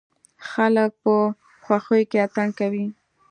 [0.49, 1.15] خلک په
[1.63, 2.85] خوښيو کې اتڼ کوي.